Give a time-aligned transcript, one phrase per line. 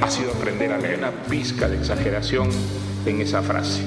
[0.00, 2.50] ha sido aprender a leer una pizca de exageración
[3.04, 3.82] en esa frase.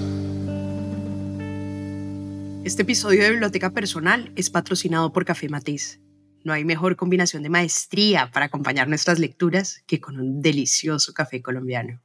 [2.64, 6.00] Este episodio de Biblioteca Personal es patrocinado por Café Matiz.
[6.44, 11.42] No hay mejor combinación de maestría para acompañar nuestras lecturas que con un delicioso café
[11.42, 12.02] colombiano.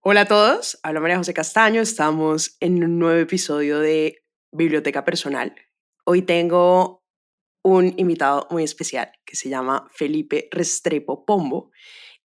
[0.00, 5.54] Hola a todos, habla María José Castaño, estamos en un nuevo episodio de Biblioteca Personal.
[6.04, 7.04] Hoy tengo
[7.62, 11.70] un invitado muy especial que se llama Felipe Restrepo Pombo.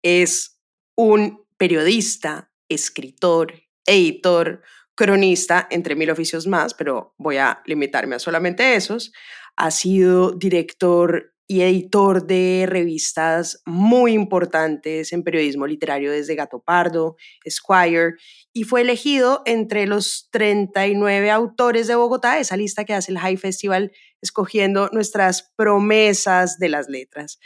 [0.02, 0.60] Es
[0.96, 3.54] un periodista, escritor,
[3.86, 4.62] editor,
[4.94, 9.12] cronista, entre mil oficios más, pero voy a limitarme a solamente esos.
[9.56, 17.16] Ha sido director y editor de revistas muy importantes en periodismo literario desde Gato Pardo,
[17.44, 18.14] Esquire,
[18.52, 23.36] y fue elegido entre los 39 autores de Bogotá, esa lista que hace el High
[23.36, 27.38] Festival, escogiendo nuestras promesas de las letras.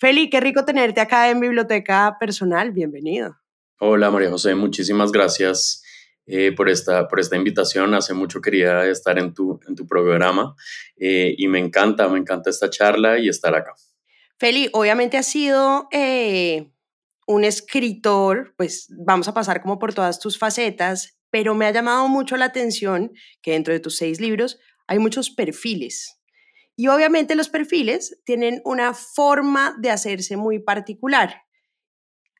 [0.00, 3.36] Feli, qué rico tenerte acá en Biblioteca Personal, bienvenido.
[3.80, 5.82] Hola María José, muchísimas gracias
[6.24, 7.94] eh, por, esta, por esta invitación.
[7.94, 10.54] Hace mucho quería estar en tu, en tu programa
[10.96, 13.74] eh, y me encanta, me encanta esta charla y estar acá.
[14.38, 16.70] Feli, obviamente has sido eh,
[17.26, 22.06] un escritor, pues vamos a pasar como por todas tus facetas, pero me ha llamado
[22.06, 23.10] mucho la atención
[23.42, 26.17] que dentro de tus seis libros hay muchos perfiles.
[26.80, 31.42] Y obviamente los perfiles tienen una forma de hacerse muy particular.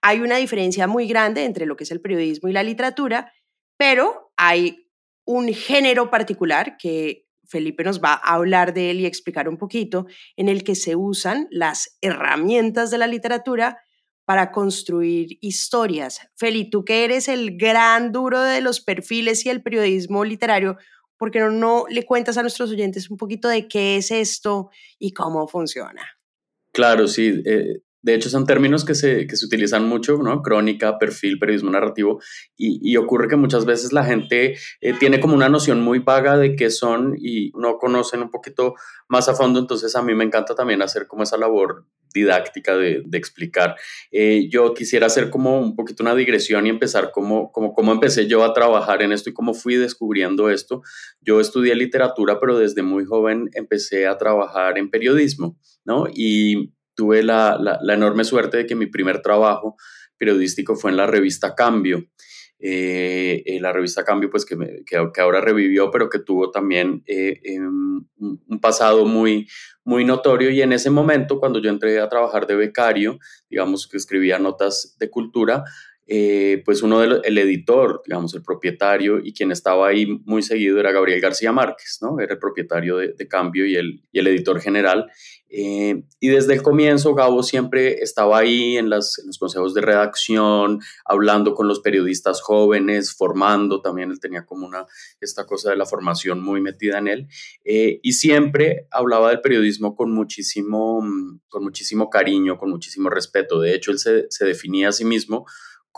[0.01, 3.33] Hay una diferencia muy grande entre lo que es el periodismo y la literatura,
[3.77, 4.89] pero hay
[5.25, 10.07] un género particular que Felipe nos va a hablar de él y explicar un poquito,
[10.37, 13.81] en el que se usan las herramientas de la literatura
[14.25, 16.21] para construir historias.
[16.37, 20.77] Felipe, tú que eres el gran duro de los perfiles y el periodismo literario,
[21.19, 24.71] ¿por qué no, no le cuentas a nuestros oyentes un poquito de qué es esto
[24.99, 26.03] y cómo funciona?
[26.73, 27.43] Claro, sí.
[27.45, 30.41] Eh, de hecho, son términos que se, que se utilizan mucho, ¿no?
[30.41, 32.21] Crónica, perfil, periodismo narrativo,
[32.57, 36.39] y, y ocurre que muchas veces la gente eh, tiene como una noción muy vaga
[36.39, 38.75] de qué son y no conocen un poquito
[39.09, 43.03] más a fondo, entonces a mí me encanta también hacer como esa labor didáctica de,
[43.13, 43.77] explicar.
[44.11, 48.27] Eh, yo quisiera hacer como un poquito una digresión y empezar como, como, cómo empecé
[48.27, 50.83] yo a trabajar en esto y cómo fui descubriendo esto.
[51.21, 56.07] Yo estudié literatura, pero desde muy joven empecé a trabajar en periodismo, ¿no?
[56.13, 59.77] Y tuve la, la, enorme suerte de que mi primer trabajo
[60.17, 62.05] periodístico fue en la revista Cambio.
[62.61, 67.41] Eh, eh, la revista Cambio, pues que, que, ahora revivió, pero que tuvo también eh,
[67.45, 69.49] em, un pasado muy,
[69.85, 70.51] muy notorio.
[70.51, 74.97] Y en ese momento, cuando yo entré a trabajar de becario, digamos que escribía notas
[74.99, 75.65] de cultura,
[76.11, 80.81] eh, pues uno del el editor, digamos, el propietario y quien estaba ahí muy seguido
[80.81, 82.19] era Gabriel García Márquez, ¿no?
[82.19, 85.11] Era el propietario de, Cambio y el, y el, editor general.
[85.51, 90.81] Eh, y desde el comienzo Gabo siempre estaba ahí en, las, los consejos de redacción,
[91.05, 94.87] hablando con los periodistas jóvenes, formando, también él tenía como una,
[95.21, 97.29] esta cosa de la formación muy metida en él,
[97.65, 101.03] eh, y siempre hablaba del periodismo con muchísimo,
[101.49, 103.61] con muchísimo cariño, con muchísimo respeto.
[103.61, 105.45] De hecho, él se, se definía a sí mismo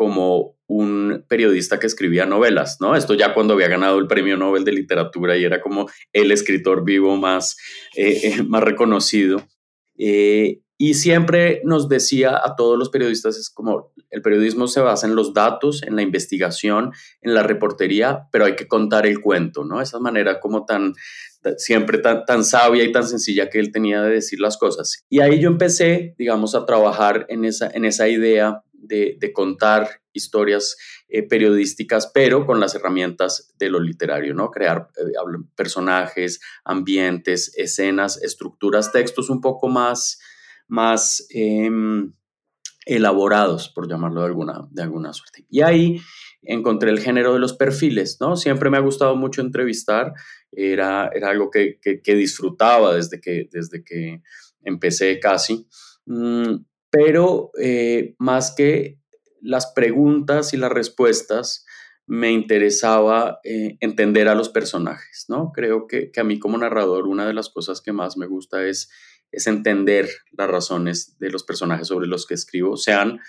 [0.01, 2.97] como un periodista que escribía novelas, ¿no?
[2.97, 6.87] Esto ya cuando había ganado el premio Nobel de Literatura y era como el escritor
[6.87, 7.59] vivo más,
[7.95, 9.47] eh, eh, más reconocido.
[9.99, 15.07] Eh, y siempre nos decía a todos los periodistas, es como el periodismo se basa
[15.07, 19.67] en los datos, en la investigación, en la reportería, pero hay que contar el cuento,
[19.67, 19.83] ¿no?
[19.83, 20.95] Esa manera como tan,
[21.59, 25.05] siempre tan, tan sabia y tan sencilla que él tenía de decir las cosas.
[25.11, 30.77] Y ahí yo empecé, digamos, a trabajar en esa, en esa idea de, contar historias
[31.09, 34.51] eh, periodísticas, pero con las herramientas de lo literario, ¿no?
[34.51, 35.13] Crear eh,
[35.55, 40.21] personajes, ambientes, escenas, estructuras, textos un poco más,
[40.67, 42.13] más em,
[42.87, 45.47] elaborados, por llamarlo de alguna, de alguna suerte.
[45.49, 46.01] Y ahí
[46.43, 48.37] encontré el género de los perfiles, ¿no?
[48.37, 50.13] Siempre me ha gustado mucho entrevistar,
[50.51, 54.23] era, era algo que, disfrutaba desde que, desde que
[54.63, 55.69] empecé casi.
[56.07, 56.57] Mm,
[56.91, 58.99] pero eh, más que
[59.41, 61.65] las preguntas y las respuestas,
[62.11, 65.53] me interesaba eh, entender a los personajes, ¿no?
[65.55, 68.91] Creo que, a mí como narrador una de las cosas que más me gusta es,
[69.31, 73.21] es entender las razones de los personajes sobre los que escribo, sean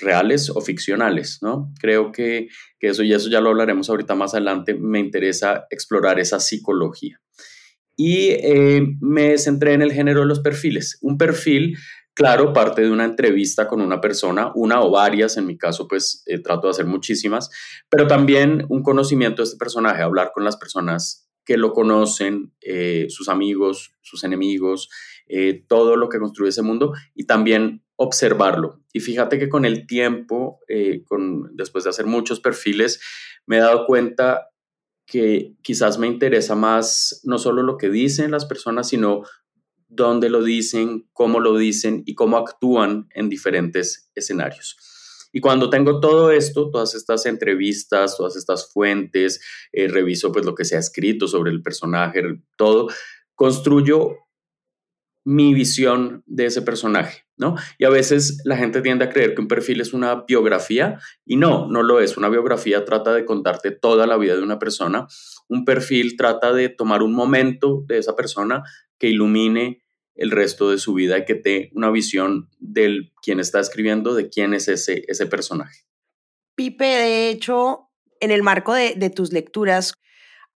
[0.00, 1.72] reales o ficcionales, ¿no?
[1.80, 2.48] Creo que,
[2.80, 7.20] eso y eso ya lo hablaremos ahorita más adelante, me interesa explorar esa psicología.
[7.96, 10.98] Y eh, me centré en el género de los perfiles.
[11.00, 11.78] Un perfil
[12.16, 16.22] Claro, parte de una entrevista con una persona, una o varias, en mi caso pues
[16.24, 17.50] eh, trato de hacer muchísimas,
[17.90, 23.04] pero también un conocimiento de este personaje, hablar con las personas que lo conocen, eh,
[23.10, 24.88] sus amigos, sus enemigos,
[25.26, 28.80] eh, todo lo que construye ese mundo y también observarlo.
[28.94, 30.60] Y fíjate que con el tiempo,
[31.52, 32.98] después de hacer muchos perfiles,
[33.44, 34.48] me he dado cuenta
[35.06, 39.22] que quizás me interesa más no solo lo que dicen las personas, sino
[39.88, 44.76] dónde lo dicen, cómo lo dicen y cómo actúan en diferentes escenarios.
[45.32, 49.40] Y cuando tengo todo esto, todas estas entrevistas, todas estas fuentes,
[49.72, 52.22] eh, reviso pues lo que se ha escrito sobre el personaje,
[52.56, 52.88] todo,
[53.34, 54.25] construyo
[55.26, 57.56] mi visión de ese personaje, ¿no?
[57.78, 61.34] Y a veces la gente tiende a creer que un perfil es una biografía y
[61.34, 62.16] no, no lo es.
[62.16, 65.08] Una biografía trata de contarte toda la vida de una persona.
[65.48, 68.62] Un perfil trata de tomar un momento de esa persona
[68.98, 69.82] que ilumine
[70.14, 74.28] el resto de su vida y que te una visión del quien está escribiendo, de
[74.28, 75.86] quién es ese, ese personaje.
[76.54, 77.90] Pipe, de hecho,
[78.20, 79.94] en el marco de, de tus lecturas,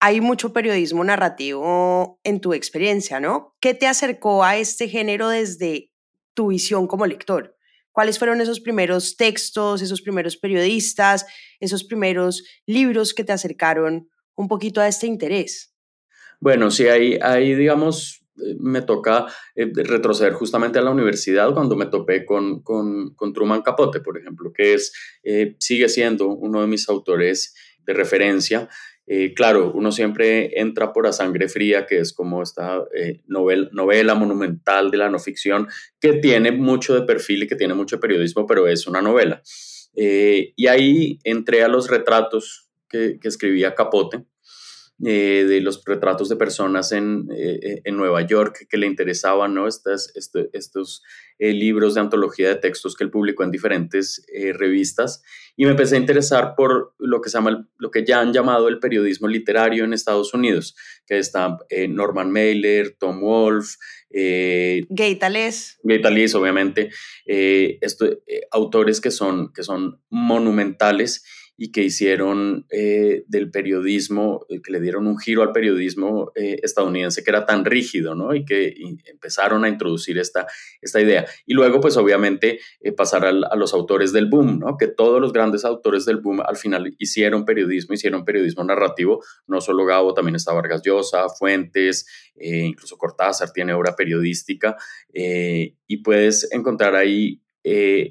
[0.00, 3.56] hay mucho periodismo narrativo en tu experiencia, ¿no?
[3.60, 5.90] ¿Qué te acercó a este género desde
[6.34, 7.56] tu visión como lector?
[7.92, 11.26] ¿Cuáles fueron esos primeros textos, esos primeros periodistas,
[11.60, 15.74] esos primeros libros que te acercaron un poquito a este interés?
[16.40, 18.22] Bueno, sí, hay, hay digamos,
[18.58, 24.00] me toca eh, retroceder justamente a la universidad cuando me topé con, con, Truman Capote,
[24.00, 27.54] por ejemplo, que es, eh, sigue siendo uno de mis autores
[27.86, 28.68] de referencia.
[29.06, 32.82] Eh, claro, uno siempre entra por A Sangre Fría, que es como esta
[33.26, 35.68] novela, novela monumental de la no ficción,
[36.00, 39.42] que tiene mucho de perfil y que tiene mucho periodismo, pero es una novela.
[39.94, 44.24] y ahí entré a los retratos que escribía Capote,
[45.04, 49.68] eh, de los retratos de personas en, eh, en, Nueva York que le interesaban, ¿no?
[49.68, 51.02] Estas, este, estos
[51.38, 55.22] eh, libros de antología de textos que él publicó en diferentes revistas
[55.54, 58.68] y me empecé a interesar por lo que, se llama, lo que ya han llamado
[58.68, 60.74] el periodismo literario en Estados Unidos,
[61.06, 61.58] que está
[61.90, 63.76] Norman Mailer, Tom Wolfe,
[64.10, 65.78] Gay Tales.
[65.82, 66.90] Gay Tales, obviamente,
[67.26, 68.08] esto,
[68.50, 71.22] autores que son, que son monumentales
[71.58, 76.58] y que hicieron eh, del periodismo, eh, que le dieron un giro al periodismo eh,
[76.62, 78.34] estadounidense que era tan rígido, ¿no?
[78.34, 78.74] Y que
[79.06, 80.46] empezaron a introducir esta,
[80.82, 81.26] esta idea.
[81.46, 82.60] Y luego, pues obviamente,
[82.96, 84.76] pasar a los autores del boom, ¿no?
[84.76, 89.60] Que todos los grandes autores del boom al final hicieron periodismo, hicieron periodismo narrativo, no
[89.60, 92.06] solo Gabo, también está Vargas Llosa, Fuentes,
[92.38, 94.76] incluso Cortázar tiene obra periodística,
[95.12, 97.40] y puedes encontrar ahí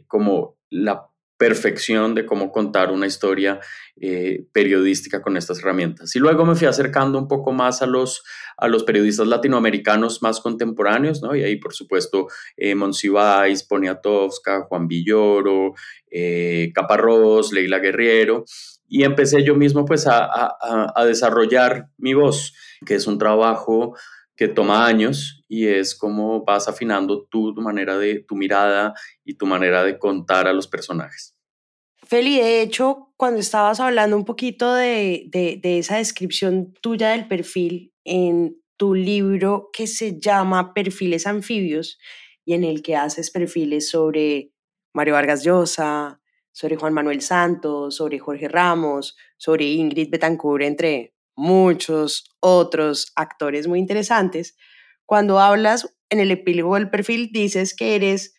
[0.07, 3.59] como la perfección de cómo contar una historia
[3.99, 6.15] eh, periodística con estas herramientas.
[6.15, 8.23] Y luego me fui acercando un poco más a los,
[8.57, 11.35] a los periodistas latinoamericanos más contemporáneos, ¿no?
[11.35, 12.27] Y ahí, por supuesto,
[12.57, 15.73] eh, Monsiváis, Poniatowska, Juan Villoro,
[16.09, 18.45] eh, Caparrós, Leila Guerriero.
[18.87, 22.53] Y empecé yo mismo pues a, a, a desarrollar mi voz,
[22.85, 23.95] que es un trabajo
[24.35, 28.93] que toma años y es como vas afinando tu, manera de, tu mirada
[29.23, 31.35] y tu manera de contar a los personajes.
[32.03, 37.93] Feli, de hecho, cuando estabas hablando un poquito de, de esa descripción tuya del perfil
[38.03, 41.97] en tu libro que se llama Perfiles Anfibios
[42.43, 44.51] y en el que haces perfiles sobre
[44.93, 52.35] Mario Vargas Llosa, sobre Juan Manuel Santos, sobre Jorge Ramos, sobre Ingrid Betancourt, entre muchos
[52.39, 54.55] otros actores muy interesantes,
[55.05, 58.35] cuando hablas en el epílogo del perfil dices que eres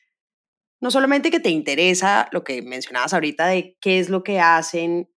[0.81, 5.11] no solamente que te interesa lo que mencionabas ahorita de qué es lo que hacen,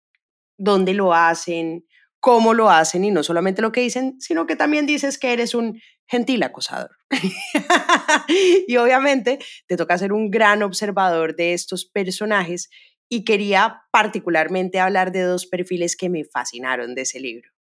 [0.59, 1.87] dónde lo hacen,
[2.21, 5.55] cómo lo hacen y no solamente lo que dicen, sino que también dices que eres
[5.55, 6.91] un gentil acosador.
[8.67, 12.69] y obviamente te toca ser un gran observador de estos personajes
[13.09, 17.56] y quería particularmente hablar de dos perfiles que me fascinaron de ese libro.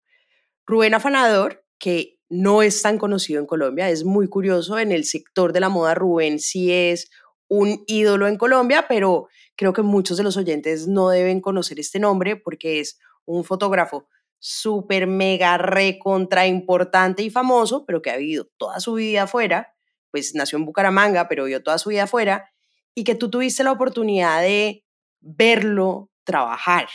[0.66, 5.52] Rubén Afanador, que no es tan conocido en Colombia, es muy curioso, en el sector
[5.52, 7.11] de la moda Rubén sí es
[7.49, 12.00] un ídolo en Colombia, pero creo que muchos de los oyentes no deben conocer este
[12.00, 18.49] nombre porque es un fotógrafo súper mega recontra importante y famoso, pero que ha vivido
[18.56, 19.75] toda su vida afuera,
[20.11, 22.50] pues nació en Bucaramanga, pero vivió toda su vida afuera,
[22.94, 24.85] y que tú tuviste la oportunidad de
[25.21, 26.88] verlo trabajar,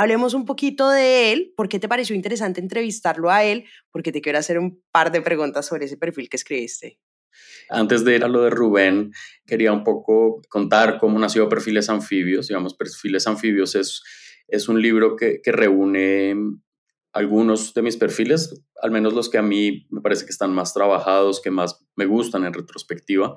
[0.00, 3.64] Hablemos un poquito de él, ¿por qué te pareció interesante entrevistarlo a él?
[3.90, 7.00] Porque te quiero hacer un par de preguntas sobre ese perfil que escribiste.
[7.68, 9.10] Antes de ir a lo de Rubén,
[9.44, 12.46] quería un poco contar cómo nació Perfiles Anfibios.
[12.46, 14.04] Digamos, Perfiles Anfibios es,
[14.46, 16.36] es un libro que, que reúne
[17.12, 20.74] algunos de mis perfiles, al menos los que a mí me parece que están más
[20.74, 23.34] trabajados, que más me gustan en retrospectiva.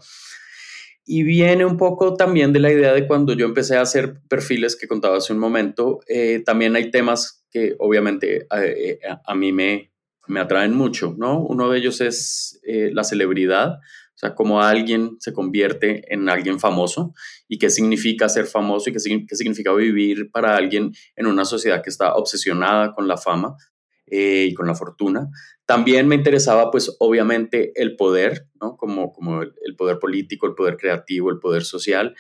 [1.06, 4.76] Y viene un poco también de la idea de cuando yo empecé a hacer perfiles
[4.76, 9.92] que contaba hace un momento, eh, también hay temas que obviamente eh, a, mí me,
[10.28, 11.40] me atraen mucho, ¿no?
[11.40, 16.60] Uno de ellos es eh, la celebridad, o sea, cómo alguien se convierte en alguien
[16.60, 17.14] famoso
[17.48, 21.82] y qué significa ser famoso y qué, qué significa vivir para alguien en una sociedad
[21.82, 23.56] que está obsesionada con la fama
[24.12, 25.30] y con la fortuna.
[25.66, 28.76] También me interesaba, pues, obviamente, el poder, ¿no?
[28.76, 32.16] Como, como el, poder político, el poder creativo, el poder social.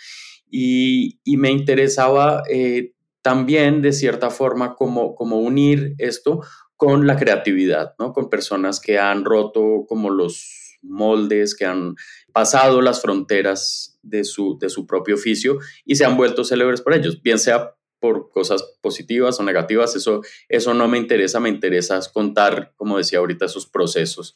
[0.50, 6.42] Y, y me interesaba eh, también, de cierta forma, como, como unir esto
[6.78, 8.14] con la creatividad, ¿no?
[8.14, 11.96] Con personas que han roto como los moldes, que han
[12.34, 16.94] pasado las fronteras de su, de su propio oficio y se han vuelto célebres por
[16.94, 22.00] ellos, bien sea por cosas positivas o negativas, eso, eso no me interesa, me interesa
[22.12, 24.36] contar, como decía ahorita, esos procesos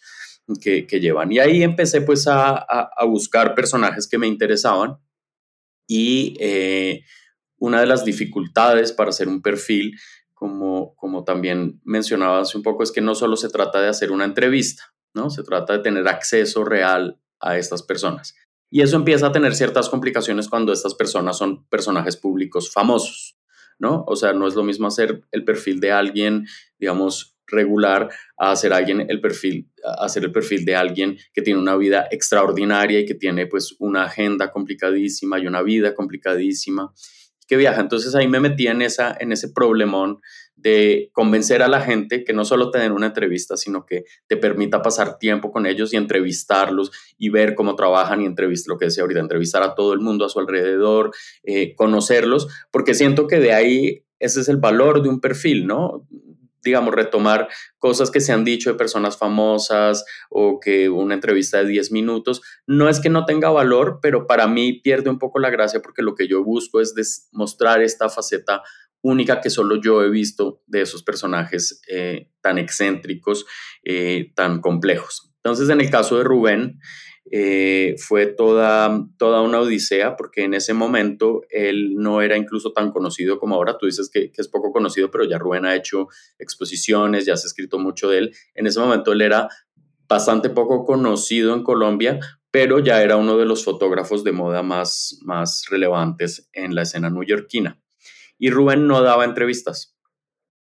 [0.62, 1.32] que, llevan.
[1.32, 2.66] Y ahí empecé pues a,
[3.08, 5.00] buscar personajes que me interesaban
[5.88, 7.02] y eh,
[7.58, 10.00] una de las dificultades para hacer un perfil,
[10.36, 14.12] como, como también mencionaba hace un poco, es que no solo se trata de hacer
[14.12, 15.32] una entrevista, ¿no?
[15.32, 18.36] Se trata de tener acceso real a estas personas.
[18.70, 23.38] Y eso empieza a tener ciertas complicaciones cuando estas personas son personajes públicos famosos.
[23.79, 24.03] ¿No?
[24.08, 26.46] O sea, no es lo mismo hacer el perfil de alguien,
[26.79, 31.77] digamos, regular a hacer alguien el perfil hacer el perfil de alguien que tiene una
[31.77, 36.91] vida extraordinaria y que tiene pues una agenda complicadísima y una vida complicadísima
[37.48, 37.82] que viaja.
[37.82, 40.20] Entonces ahí me metí en esa en ese problemón
[40.56, 44.82] de convencer a la gente que no solo tener una entrevista, sino que te permita
[44.82, 49.04] pasar tiempo con ellos y entrevistarlos y ver cómo trabajan y entrevistar, lo que decía
[49.04, 51.12] ahorita, entrevistar a todo el mundo a su alrededor,
[51.44, 56.08] eh, conocerlos, porque siento que de ahí ese es el valor de un perfil, ¿no?
[56.66, 61.68] Digamos, retomar cosas que se han dicho de personas famosas o que una entrevista de
[61.68, 65.52] 10 minutos, no es que no tenga valor, pero para mí pierde un poco la
[65.52, 68.64] gracia porque lo que yo busco es mostrar esta faceta
[69.02, 73.46] única que solo yo he visto de esos personajes eh, tan excéntricos,
[73.84, 75.32] eh, tan complejos.
[75.44, 76.80] Entonces, en el caso de Rubén,
[77.32, 82.91] eh, fue toda, toda una odisea porque en ese momento él no era incluso tan
[82.91, 83.77] conocido como ahora.
[83.77, 87.50] Tú dices que, es poco conocido, pero ya Rubén ha hecho exposiciones, ya se ha
[87.50, 88.36] escrito mucho de él.
[88.53, 89.50] En ese momento él era
[90.08, 92.20] bastante poco conocido en Colombia,
[92.51, 97.10] pero ya era uno de los fotógrafos de moda más, más relevantes en la escena
[97.10, 97.82] neoyorquina.
[98.38, 99.98] Y Rubén no daba entrevistas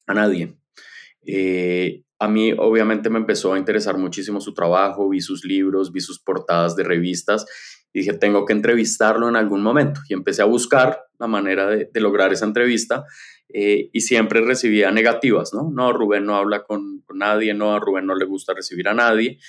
[0.07, 0.57] a nadie.
[1.27, 6.01] Eh, a mí obviamente me empezó a interesar muchísimo su trabajo, vi sus libros, vi
[6.01, 7.45] sus portadas de revistas
[7.93, 10.01] y dije, tengo que entrevistarlo en algún momento.
[10.09, 13.05] Y empecé a buscar la manera de, lograr esa entrevista
[13.53, 15.73] eh, y siempre recibía negativas, ¿no?
[15.73, 18.95] No, Rubén no habla con, con, nadie, no, a Rubén no le gusta recibir a
[18.95, 19.41] nadie.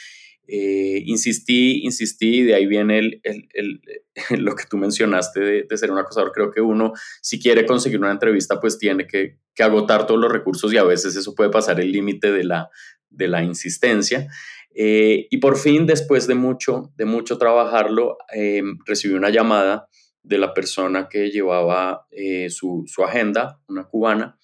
[0.45, 3.81] Eh, insistí, insistí, de ahí viene el, el,
[4.41, 6.31] lo que tú mencionaste de, ser un acosador.
[6.31, 10.73] Creo que uno, si quiere conseguir una entrevista, pues tiene que, agotar todos los recursos
[10.73, 12.69] y a veces eso puede pasar el límite de la,
[13.09, 14.27] de la insistencia.
[14.75, 19.87] Eh, y por fin, después de mucho, de mucho trabajarlo, em, recibí una llamada
[20.23, 24.39] de la persona que llevaba eh, su, su agenda, una cubana.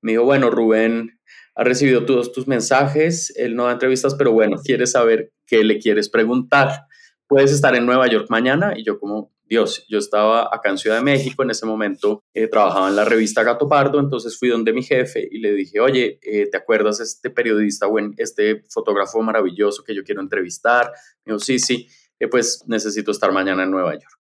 [0.00, 1.15] Me dijo, bueno, Rubén,
[1.56, 5.78] ha recibido todos tus mensajes, él no da entrevistas, pero bueno, quiere saber qué le
[5.78, 6.84] quieres preguntar.
[7.26, 10.96] Puedes estar en Nueva York mañana y yo como, Dios, yo estaba acá en Ciudad
[10.96, 14.74] de México, en ese momento eh, trabajaba en la revista Gato Pardo, entonces fui donde
[14.74, 19.82] mi jefe y le dije, oye, eh, ¿te acuerdas este periodista o este fotógrafo maravilloso
[19.82, 20.92] que yo quiero entrevistar?
[21.24, 21.88] Me dijo, sí, sí,
[22.20, 24.20] eh, pues necesito estar mañana en Nueva York.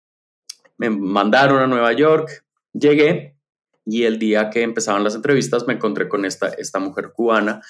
[0.77, 3.34] Me mandaron a Nueva York, llegué,
[3.85, 7.61] y el día que empezaban las entrevistas me encontré con esta, esta mujer cubana.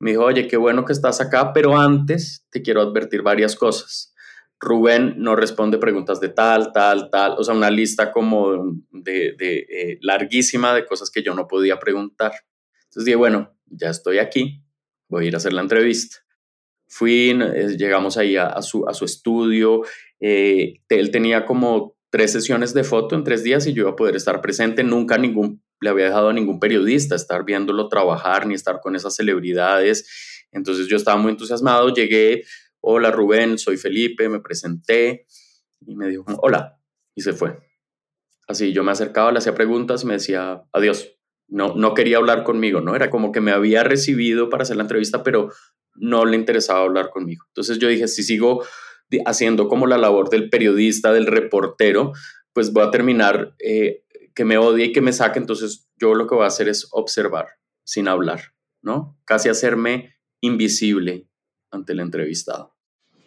[0.00, 4.14] Me dijo, oye, qué bueno que estás acá, pero antes te quiero advertir varias cosas.
[4.60, 9.66] Rubén no responde preguntas de tal, tal, tal, o sea, una lista como de, de
[9.68, 12.32] eh, larguísima de cosas que yo no podía preguntar.
[12.84, 14.64] Entonces dije, bueno, ya estoy aquí,
[15.08, 16.16] voy a ir a hacer la entrevista.
[16.88, 19.82] Fui, eh, llegamos ahí a, su, a su estudio,
[20.18, 23.96] eh, él tenía como tres sesiones de foto en tres días y yo iba a
[23.96, 24.82] poder estar presente.
[24.82, 29.14] Nunca ningún, le había dejado a ningún periodista estar viéndolo trabajar ni estar con esas
[29.14, 30.46] celebridades.
[30.52, 32.44] Entonces yo estaba muy entusiasmado, llegué,
[32.80, 35.26] hola Rubén, soy Felipe, me presenté
[35.86, 36.80] y me dijo, hola,
[37.14, 37.58] y se fue.
[38.46, 41.14] Así yo me acercaba, le hacía preguntas me decía, adiós.
[41.50, 42.94] No, no quería hablar conmigo, ¿no?
[42.94, 45.50] Era como que me había recibido para hacer la entrevista, pero
[45.94, 47.44] no le interesaba hablar conmigo.
[47.48, 48.62] Entonces yo dije, si sigo
[49.24, 52.12] haciendo como la labor del periodista, del reportero,
[52.52, 56.26] pues voy a terminar eh, que me odie y que me saque, entonces yo lo
[56.26, 57.46] que voy a hacer es observar
[57.84, 59.18] sin hablar, ¿no?
[59.24, 61.28] Casi hacerme invisible
[61.70, 62.74] ante el entrevistado.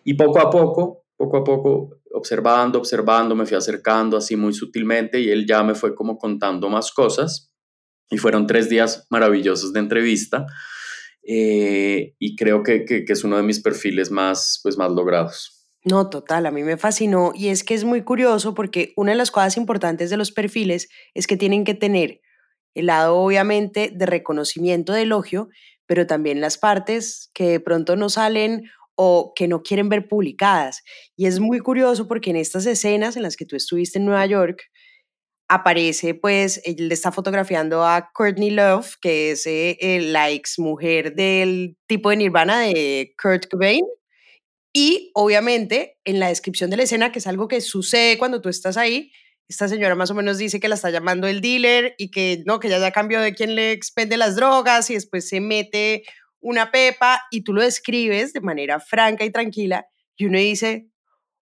[0.03, 5.19] Y poco a poco, poco a poco, observando, observando, me fui acercando así muy sutilmente
[5.19, 7.53] y él ya me fue como contando más cosas.
[8.09, 10.45] Y fueron tres días maravillosos de entrevista.
[11.23, 15.60] Eh, y creo que, que, que, es uno de mis perfiles más, pues, más logrados.
[15.83, 19.17] No, total, a mí me fascinó y es que es muy curioso porque una de
[19.17, 22.21] las cosas importantes de los perfiles es que tienen que tener
[22.75, 25.49] el lado obviamente de reconocimiento, de elogio,
[25.87, 30.83] pero también las partes que de pronto no salen o que no quieren ver publicadas.
[31.17, 34.25] Y es muy curioso porque en estas escenas en las que tú estuviste en Nueva
[34.27, 34.61] York,
[35.49, 41.77] aparece, pues, él está fotografiando a Courtney Love, que es eh, la ex mujer del
[41.87, 43.83] tipo de Nirvana de Kurt Cobain.
[44.73, 48.49] Y obviamente en la descripción de la escena, que es algo que sucede cuando tú
[48.49, 49.11] estás ahí,
[49.47, 52.59] esta señora más o menos dice que la está llamando el dealer y que no,
[52.59, 56.03] que ya ya cambió de quien le expende las drogas y después se mete
[56.39, 59.85] una pepa y tú lo describes de manera franca y tranquila
[60.15, 60.87] y uno dice,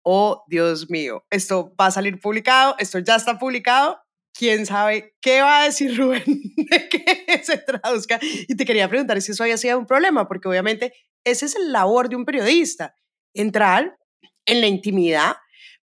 [0.03, 3.99] oh Dios mío, esto va a salir publicado, esto ya está publicado,
[4.33, 6.23] quién sabe qué va a decir Rubén
[6.55, 8.19] de que se traduzca.
[8.21, 11.71] Y te quería preguntar si eso había sido un problema, porque obviamente ese es el
[11.71, 12.95] labor de un periodista,
[13.33, 13.97] entrar
[14.45, 15.35] en la intimidad,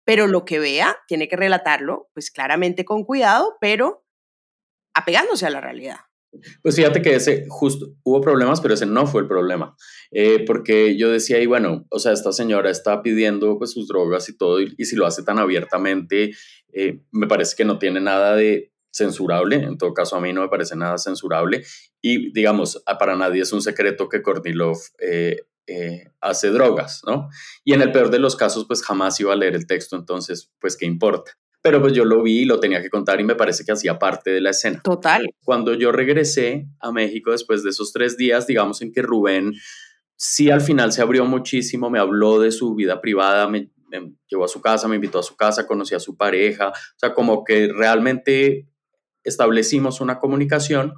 [0.04, 4.06] pero lo que vea tiene que relatarlo, pues claramente con cuidado, pero
[4.94, 5.98] apegándose a la realidad.
[6.62, 9.76] Pues fíjate que ese justo hubo problemas, pero ese no fue el problema,
[10.12, 14.28] eh, porque yo decía, y bueno, o sea, esta señora está pidiendo pues sus drogas
[14.30, 16.32] y todo, y, si lo hace tan abiertamente,
[16.74, 20.42] eh, me parece que no tiene nada de censurable, en todo caso a mí no
[20.42, 21.64] me parece nada censurable,
[22.02, 25.38] y digamos, para nadie es un secreto que Kornilov eh,
[26.22, 27.30] hace drogas, ¿no?
[27.64, 30.52] Y en el peor de los casos, pues jamás iba a leer el texto, entonces,
[30.60, 31.34] pues, ¿qué importa?
[31.68, 34.00] pero pues yo lo vi y lo tenía que contar y me parece que hacía
[34.00, 34.80] parte de la escena.
[34.82, 35.28] Total.
[35.44, 39.52] Cuando yo regresé a México después de esos tres días, digamos en que Rubén
[40.16, 43.70] sí al final se abrió muchísimo, me habló de su vida privada, me,
[44.30, 47.14] llevó a su casa, me invitó a su casa, conocí a su pareja, o sea,
[47.14, 48.68] como que realmente
[49.24, 50.94] establecimos una comunicación.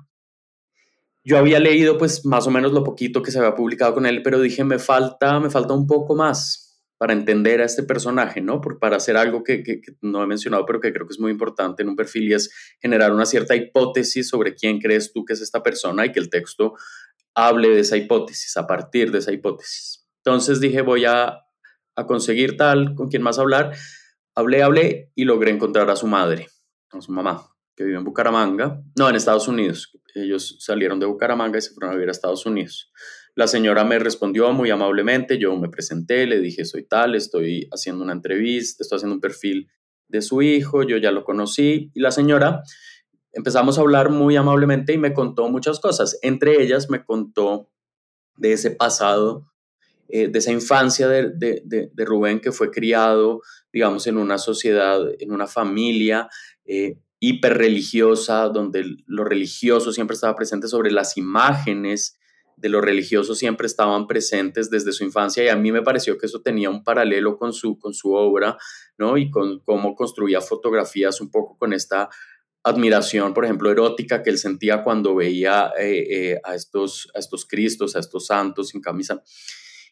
[1.24, 4.22] Yo había leído pues más o menos lo poquito que se había publicado con él,
[4.24, 8.60] pero dije, me falta, me falta un poco más para entender a este personaje, ¿no?
[8.60, 11.82] Por, para hacer algo que, no he mencionado, pero que creo que es muy importante
[11.82, 12.52] en un perfil y es
[12.82, 16.30] generar una cierta hipótesis sobre quién crees tú que es esta persona y que el
[16.30, 16.74] texto
[17.34, 20.06] hable de esa hipótesis, a partir de esa hipótesis.
[20.26, 21.46] Entonces dije, voy a,
[21.96, 23.74] a conseguir tal, con quién más hablar.
[24.36, 26.50] Hablé, hablé y logré encontrar a su madre,
[26.92, 29.98] a su mamá, que vive en Bucaramanga, no, en Estados Unidos.
[30.14, 32.92] Ellos salieron de Bucaramanga y se fueron a vivir a Estados Unidos.
[33.36, 38.04] La señora me respondió muy amablemente, yo me presenté, le dije, soy tal, estoy haciendo
[38.04, 39.70] una entrevista, estoy haciendo un perfil
[40.10, 42.64] de su hijo, yo ya lo conocí, y la señora
[43.32, 47.70] empezamos a hablar muy amablemente y me contó muchas cosas, entre ellas me contó
[48.36, 49.54] de ese pasado,
[50.10, 53.40] eh, de esa infancia de, Rubén que fue criado,
[53.72, 56.28] digamos, en una sociedad, en una familia
[56.66, 62.20] eh, hiperreligiosa, donde lo religioso siempre estaba presente sobre las imágenes
[62.60, 66.26] de los religiosos siempre estaban presentes desde su infancia y a mí me pareció que
[66.26, 68.58] eso tenía un paralelo con su, con su obra,
[68.98, 69.18] ¿no?
[69.18, 72.10] Y con cómo construía fotografías un poco con esta
[72.64, 77.46] admiración, por ejemplo, erótica que él sentía cuando veía eh, eh, a, estos, a estos
[77.46, 79.24] cristos, a estos santos sin camisa.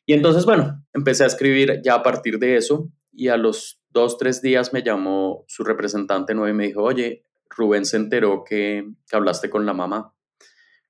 [0.06, 4.19] Y entonces, bueno, empecé a escribir ya a partir de eso y a los dos,
[4.19, 8.88] tres días me llamó su representante nuevo y me dijo, oye, Rubén se enteró que,
[9.10, 10.13] que hablaste con la mamá.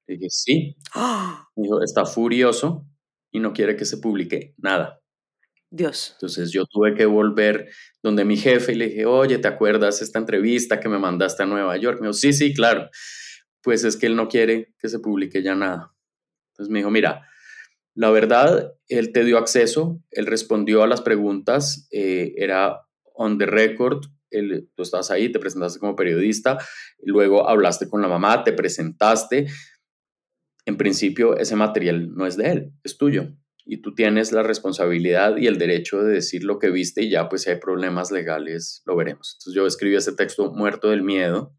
[0.08, 0.76] Le dije, sí.
[0.94, 1.48] ¡Ah!
[1.56, 2.86] Me dijo, está furioso
[3.32, 5.02] y no quiere que se publique nada.
[5.70, 6.12] Dios.
[6.16, 7.70] Entonces yo tuve que volver
[8.04, 11.46] donde mi jefe y le dije, oye, ¿te acuerdas esta entrevista que me mandaste a
[11.46, 12.00] Nueva York?
[12.02, 12.90] Me dijo, sí, sí, claro.
[13.62, 15.94] Pues es que él no quiere que se publique ya nada.
[16.52, 17.26] Entonces me dijo, mira,
[17.98, 22.82] la verdad, él te dio acceso, él respondió a las preguntas, eh, era
[23.16, 26.60] on the record, él, tú estás ahí, te presentaste como periodista,
[27.02, 29.48] luego hablaste con la mamá, te presentaste,
[30.68, 33.34] en principio ese material no es de él, es tuyo.
[33.66, 37.28] Y tú tienes la responsabilidad y el derecho de decir lo que viste y ya
[37.28, 39.38] pues si hay problemas legales lo veremos.
[39.40, 41.56] Entonces yo escribí ese texto muerto del miedo.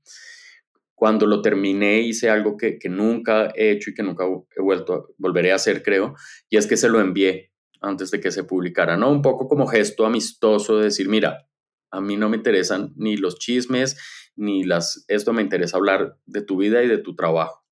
[0.99, 5.53] Cuando lo terminé hice algo que, nunca he hecho y que nunca he vuelto, volveré
[5.53, 6.17] a hacer creo,
[6.51, 9.09] y es que se lo envié antes de que se publicara, ¿no?
[9.13, 11.47] Un poco como gesto amistoso de decir, mira,
[11.93, 13.97] a mí no me interesan ni los chismes,
[14.35, 17.65] ni las, esto me interesa hablar de tu vida y de tu trabajo.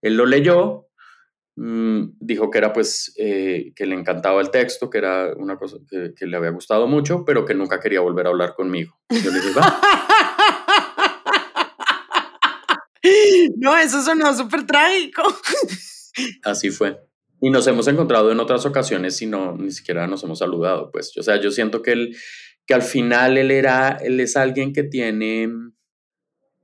[0.00, 0.84] Él lo leyó
[1.56, 5.76] Mm, dijo que era pues eh, que le encantaba el texto, que era una cosa
[5.88, 8.98] que, le había gustado mucho, pero que nunca quería volver a hablar conmigo.
[9.08, 9.50] Yo le dije,
[13.64, 15.22] No, eso sonó súper trágico.
[16.44, 16.98] Así fue.
[17.40, 21.16] Y nos hemos encontrado en otras ocasiones y no, ni siquiera nos hemos saludado, pues.
[21.16, 22.16] O sea, yo siento que él,
[22.66, 25.48] que al final él era, él es alguien que tiene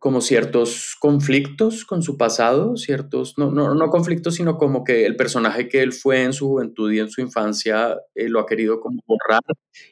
[0.01, 5.15] como ciertos conflictos con su pasado, ciertos, no, no, no conflictos, sino como que el
[5.15, 8.81] personaje que él fue en su juventud y en su infancia eh, lo ha querido
[8.81, 9.43] como borrar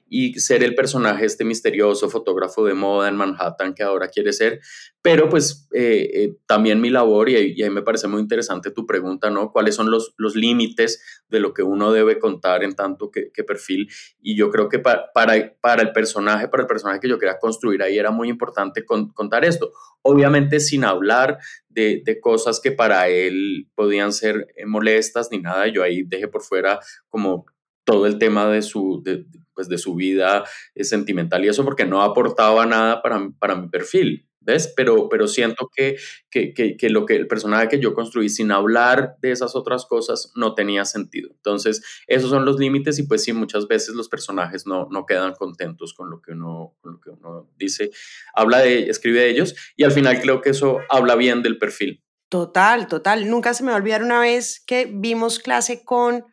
[0.09, 4.61] y ser el personaje este misterioso fotógrafo de moda en Manhattan que ahora quiere ser.
[5.03, 9.31] Pero pues eh, eh, también mi labor, y, ahí me parece muy interesante tu pregunta,
[9.31, 9.53] ¿no?
[9.53, 13.89] ¿Cuáles son los, los límites de lo que uno debe contar en tanto que, perfil?
[14.21, 17.83] Y yo creo que para, para, el personaje, para el personaje que yo quería construir
[17.83, 19.73] ahí era muy importante contar esto.
[20.03, 25.83] Obviamente sin hablar de, de, cosas que para él podían ser molestas ni nada, yo
[25.83, 27.47] ahí dejé por fuera como
[27.89, 31.87] todo el tema de su, de, pues de su vida eh, sentimental y eso porque
[31.87, 34.28] no aportaba nada para, para mi perfil.
[34.49, 34.73] ¿Ves?
[34.75, 35.99] Pero, pero siento que,
[36.31, 40.33] que, que, lo que el personaje que yo construí sin hablar de esas otras cosas
[40.37, 41.29] no tenía sentido.
[41.35, 45.35] Entonces, esos son los límites y pues sí, muchas veces los personajes no, no quedan
[45.35, 47.91] contentos con lo, que uno, con lo que uno dice,
[48.35, 52.03] habla de, escribe de ellos y al final creo que eso habla bien del perfil.
[52.31, 53.29] Total, total.
[53.29, 56.25] Nunca se me va a olvidar una vez que vimos clase con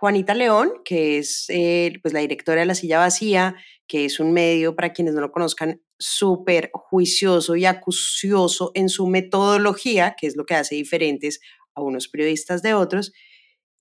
[0.00, 3.56] Juanita León, que es eh, pues la directora de La Silla Vacía,
[3.88, 9.08] que es un medio, para quienes no lo conozcan, súper juicioso y acucioso en su
[9.08, 11.40] metodología, que es lo que hace diferentes
[11.74, 13.12] a unos periodistas de otros,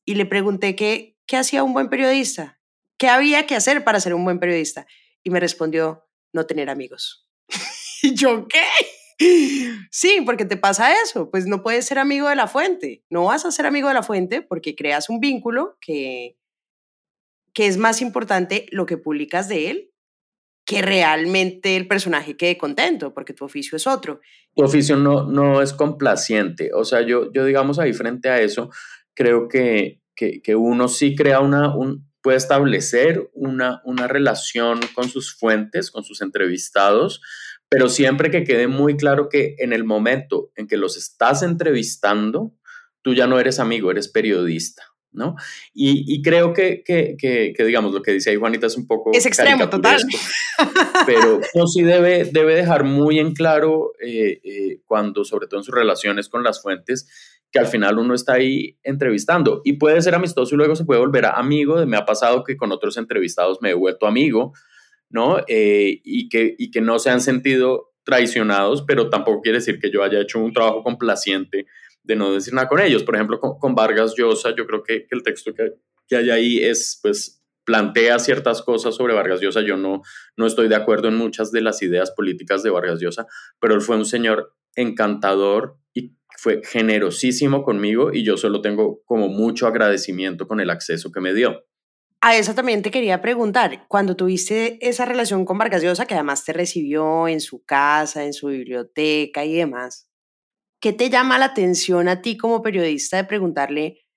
[0.05, 2.59] y le pregunté qué hacía un buen periodista,
[2.97, 4.87] qué había que hacer para ser un buen periodista,
[5.23, 7.29] y me respondió, no tener amigos.
[8.01, 8.63] ¿Y yo qué?
[9.19, 13.45] Sí, porque te pasa eso, pues no puedes ser amigo de la fuente, no vas
[13.45, 16.37] a ser amigo de la fuente porque creas un vínculo que,
[17.53, 19.91] que es más importante lo que publicas de él
[20.67, 24.19] que realmente el personaje quede contento, porque tu oficio es otro.
[24.53, 28.69] Tu oficio no, no es complaciente, o sea, yo, yo digamos ahí frente a eso,
[29.13, 35.07] creo que, que, que uno sí crea una, un, puede establecer una, una relación con
[35.07, 37.21] sus fuentes, con sus entrevistados,
[37.69, 42.53] pero siempre que quede muy claro que en el momento en que los estás entrevistando,
[43.01, 44.83] tú ya no eres amigo, eres periodista.
[45.11, 45.35] ¿no?
[45.73, 49.11] Y, creo que, que, digamos, lo que dice ahí Juanita es un poco...
[49.13, 49.99] Es extremo, total.
[51.07, 55.63] Pero no, sí debe, debe dejar muy en claro, eh, eh, cuando, sobre todo en
[55.63, 57.07] sus relaciones con las fuentes,
[57.51, 59.61] que al final uno está ahí entrevistando.
[59.63, 61.83] Y puede ser amistoso y luego se puede volver amigo.
[61.87, 64.53] Me ha pasado que con otros entrevistados me he vuelto amigo
[65.09, 65.39] ¿no?
[65.47, 69.91] Eh, y, que, y que no se han sentido traicionados, pero tampoco quiere decir que
[69.91, 71.65] yo haya hecho un trabajo complaciente
[72.03, 73.03] de no decir nada con ellos.
[73.03, 75.73] Por ejemplo, con, Vargas Llosa, yo creo que, el texto que,
[76.07, 79.61] que, hay ahí es, pues, plantea ciertas cosas sobre Vargas Llosa.
[79.61, 80.01] Yo no,
[80.37, 83.27] no estoy de acuerdo en muchas de las ideas políticas de Vargas Llosa,
[83.59, 89.27] pero él fue un señor encantador y fue generosísimo conmigo y yo solo tengo como
[89.27, 91.65] mucho agradecimiento con el acceso que me dio.
[92.27, 96.43] A eso también te quería preguntar, cuando tuviste esa relación con Vargas Llosa, que además
[96.43, 100.09] te recibió en su casa, en su biblioteca y demás,
[100.81, 104.07] ¿qué te llama la atención a ti como periodista de preguntarle,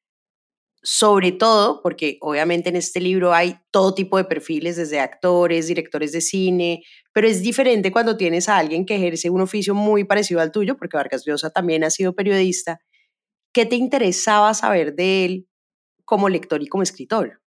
[0.82, 6.12] sobre todo, porque obviamente en este libro hay todo tipo de perfiles, desde actores, directores
[6.12, 10.40] de cine, pero es diferente cuando tienes a alguien que ejerce un oficio muy parecido
[10.40, 12.80] al tuyo, porque Vargas Llosa también ha sido periodista,
[13.52, 15.48] ¿qué te interesaba saber de él
[16.04, 17.39] como lector y como escritor?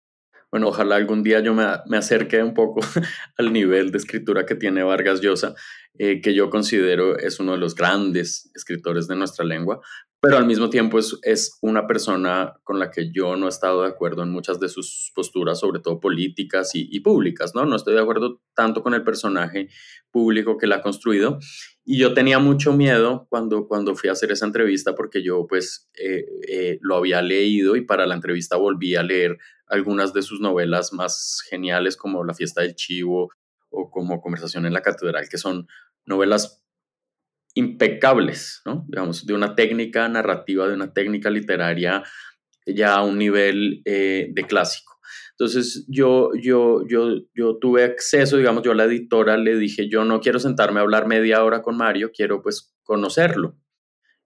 [0.52, 2.80] Bueno, ojalá algún día yo me, me acerque un poco
[3.38, 5.54] al nivel de escritura que tiene Vargas Llosa,
[5.98, 9.80] eh, que yo considero es uno de los grandes escritores de nuestra lengua,
[10.20, 13.82] pero al mismo tiempo es, es una persona con la que yo no he estado
[13.82, 17.66] de acuerdo en muchas de sus posturas, sobre todo políticas y, públicas, ¿no?
[17.66, 19.68] No estoy de acuerdo tanto con el personaje
[20.12, 21.40] público que la ha construido.
[21.84, 25.90] Y yo tenía mucho miedo cuando, cuando fui a hacer esa entrevista porque yo pues
[25.98, 29.38] eh, eh, lo había leído y para la entrevista volví a leer
[29.72, 33.30] algunas de sus novelas más geniales como La fiesta del chivo
[33.70, 35.66] o como Conversación en la catedral, que son
[36.04, 36.62] novelas
[37.54, 38.84] impecables, ¿no?
[38.88, 42.02] Digamos, de una técnica narrativa, de una técnica literaria
[42.66, 44.92] ya a un nivel eh, de clásico.
[45.30, 50.04] Entonces yo, yo, yo, yo tuve acceso, digamos, yo a la editora le dije, yo
[50.04, 53.56] no quiero sentarme a hablar media hora con Mario, quiero pues conocerlo.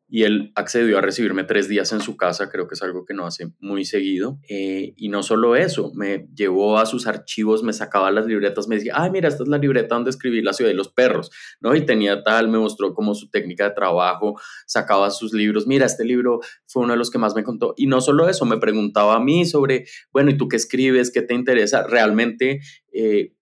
[0.08, 3.12] Y él accedió a recibirme tres días en su casa, creo que es algo que
[3.12, 4.38] no hace muy seguido.
[4.48, 8.76] Eh, y no solo eso, me llevó a sus archivos, me sacaba las libretas, me
[8.76, 11.74] decía, ay, mira, esta es la libreta donde escribí La ciudad de los perros, ¿no?
[11.74, 16.04] Y tenía tal, me mostró como su técnica de trabajo, sacaba sus libros, mira, este
[16.04, 17.74] libro fue uno de los que más me contó.
[17.76, 21.10] Y no solo eso, me preguntaba a mí sobre, bueno, ¿y tú qué escribes?
[21.10, 21.82] ¿Qué te interesa?
[21.82, 22.60] Realmente,
[22.92, 23.32] eh,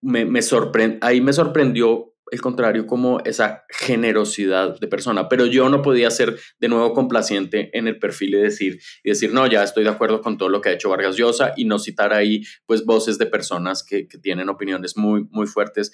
[0.00, 0.40] me, me
[1.00, 5.28] ahí me sorprendió el contrario, como esa generosidad de persona.
[5.28, 9.34] Pero yo no podía ser de nuevo complaciente en el perfil y decir, y decir,
[9.34, 11.78] no, ya estoy de acuerdo con todo lo que ha hecho Vargas Llosa y no
[11.78, 15.92] citar ahí pues voces de personas que, que tienen opiniones muy, muy fuertes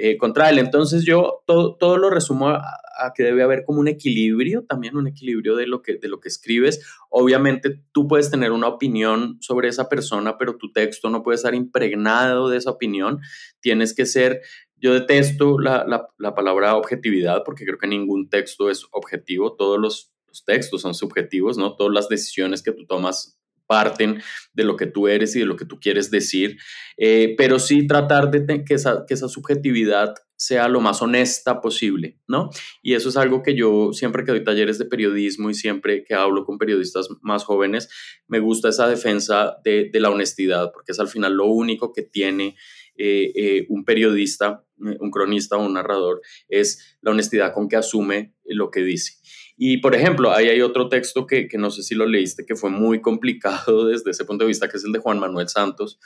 [0.00, 0.58] eh, contra él.
[0.58, 2.58] Entonces yo todo, todo lo resumo a,
[2.98, 6.20] a, que debe haber como un equilibrio, también un equilibrio de lo, que, de lo
[6.20, 6.86] que escribes.
[7.10, 11.52] Obviamente tú puedes tener una opinión sobre esa persona, pero tu texto no puede estar
[11.52, 13.18] impregnado de esa opinión.
[13.60, 14.42] Tienes que ser
[14.80, 15.84] yo detesto la,
[16.18, 20.12] la, palabra objetividad porque creo que ningún texto es objetivo, todos los,
[20.46, 21.74] textos son subjetivos, ¿no?
[21.74, 25.56] Todas las decisiones que tú tomas parten de lo que tú eres y de lo
[25.56, 26.58] que tú quieres decir,
[26.96, 32.18] eh, pero sí tratar de que esa, que esa subjetividad sea lo más honesta posible,
[32.28, 32.50] ¿no?
[32.80, 36.14] Y eso es algo que yo siempre que doy talleres de periodismo y siempre que
[36.14, 37.90] hablo con periodistas más jóvenes,
[38.28, 42.02] me gusta esa defensa de, de la honestidad, porque es al final lo único que
[42.02, 42.56] tiene
[43.00, 47.76] eh, eh, un periodista, eh, un cronista o un narrador, es la honestidad con que
[47.76, 49.18] asume lo que dice.
[49.56, 52.56] Y, por ejemplo, ahí hay otro texto que, que, no sé si lo leíste, que
[52.56, 56.00] fue muy complicado desde ese punto de vista, que es el de Juan Manuel Santos,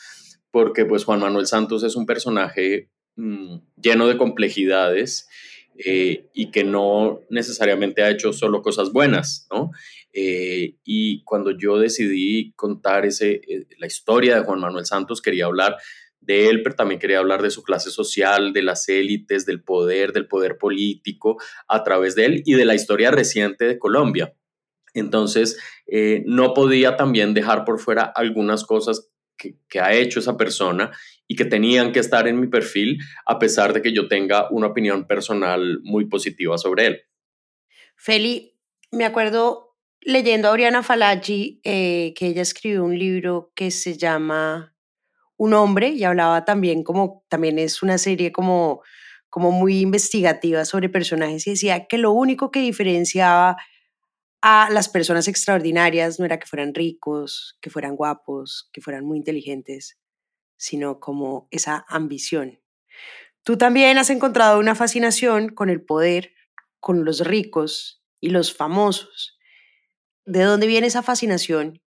[0.51, 5.29] porque pues Juan Manuel Santos es un personaje mm, lleno de complejidades
[5.75, 9.71] y que no necesariamente ha hecho solo cosas buenas, ¿no?
[10.13, 13.41] y cuando yo decidí contar ese,
[13.79, 15.79] la historia de Juan Manuel Santos, quería hablar
[16.23, 20.13] de él, pero también quería hablar de su clase social, de las élites, del poder,
[20.13, 21.37] del poder político
[21.69, 24.35] a través de él y de la historia reciente de Colombia.
[24.95, 30.37] Entonces, eh, no podía también dejar por fuera algunas cosas que, que, ha hecho esa
[30.37, 30.93] persona
[31.27, 34.69] y que tenían que estar en mi perfil, a pesar de que yo tenga una
[34.69, 37.01] opinión personal muy positiva sobre él.
[37.97, 38.59] Feli,
[38.91, 39.73] me acuerdo
[40.05, 44.75] leyendo a Oriana Falaci eh, que ella escribió un libro que se llama
[45.43, 48.81] un hombre y hablaba también como, también es una serie como,
[49.29, 53.57] como muy investigativa sobre personajes y decía que lo único que diferenciaba
[54.41, 59.19] a las personas extraordinarias no era que fueran ricos, que fueran guapos, que fueran muy
[59.19, 59.99] inteligentes,
[60.57, 62.61] sino como esa ambición.
[63.43, 66.35] Tú también has encontrado una fascinación con el poder,
[66.79, 69.41] con los ricos y los famosos.
[70.25, 71.83] ¿De dónde viene esa fascinación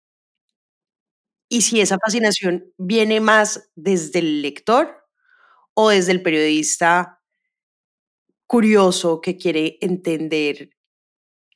[1.51, 5.05] y si esa fascinación viene más desde el lector
[5.75, 7.21] o desde el periodista
[8.47, 10.71] curioso que quiere entender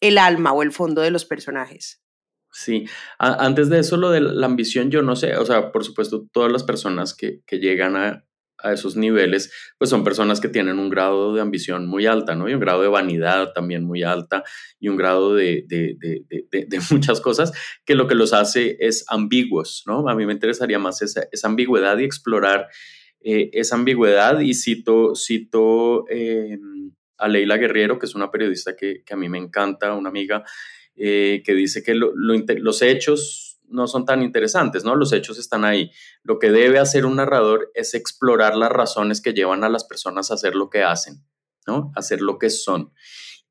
[0.00, 2.02] el alma o el fondo de los personajes.
[2.50, 2.86] Sí,
[3.18, 6.52] antes de eso, lo de la ambición, yo no sé, o sea, por supuesto, todas
[6.52, 8.24] las personas que, que llegan a,
[8.64, 12.48] a esos niveles, pues son personas que tienen un grado de ambición muy alta, ¿no?
[12.48, 14.42] Y un grado de vanidad también muy alta
[14.80, 17.52] y un grado de, de, de, de muchas cosas
[17.84, 20.08] que lo que los hace es ambiguos, ¿no?
[20.08, 22.68] A mí me interesaría más esa, esa ambigüedad y explorar
[23.20, 26.58] eh, esa ambigüedad y cito, cito eh,
[27.18, 30.44] a Leila Guerriero, que es una periodista que, que, a mí me encanta, una amiga,
[30.96, 34.96] eh, que dice que lo, lo, los hechos no son tan interesantes, ¿no?
[34.96, 35.90] Los hechos están ahí.
[36.22, 40.30] Lo que debe hacer un narrador es explorar las razones que llevan a las personas
[40.30, 41.24] a hacer lo que hacen,
[41.66, 41.92] ¿no?
[41.96, 42.92] hacer lo que son.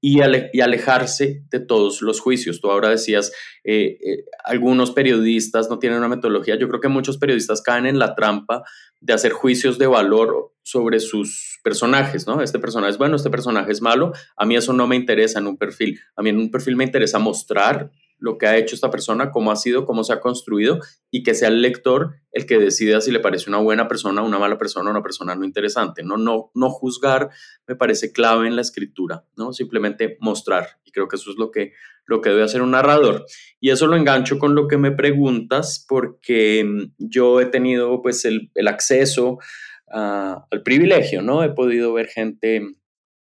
[0.05, 2.59] Y, alejarse de todos los juicios.
[2.59, 3.31] Tú ahora decías,
[3.63, 6.57] eh, eh, algunos periodistas no tienen una metodología.
[6.59, 8.63] Yo creo que muchos periodistas caen en la trampa
[8.99, 12.41] de hacer juicios de valor sobre sus personajes, ¿no?
[12.41, 14.11] Este personaje es bueno, este personaje es malo.
[14.35, 15.97] A mí eso no me interesa en un perfil.
[16.17, 17.89] A mí en un perfil me interesa mostrar
[18.23, 20.79] lo que ha hecho esta persona, cómo ha sido, cómo se ha construido
[21.11, 24.39] y que sea el lector el que decida si le parece una buena persona, una
[24.39, 26.03] mala persona, una persona no interesante.
[26.03, 27.31] No, no, no juzgar
[27.67, 29.51] me parece clave en la escritura, ¿no?
[29.51, 30.79] Simplemente mostrar.
[30.85, 31.73] Y creo que eso es lo que,
[32.05, 33.25] lo que debe hacer un narrador.
[33.59, 38.23] Y eso lo engancho con lo que me preguntas porque mm, yo he tenido pues
[38.23, 39.37] el, el acceso
[39.91, 41.43] al privilegio, ¿no?
[41.43, 42.61] He podido ver gente